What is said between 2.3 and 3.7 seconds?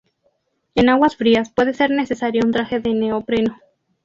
un traje de neopreno.